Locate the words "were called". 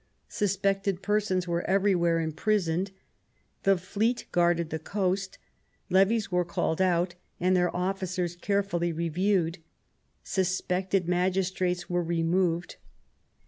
6.31-6.81